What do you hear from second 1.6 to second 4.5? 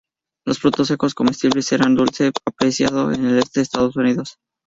eran un dulce apreciado en el este de Estados Unidos.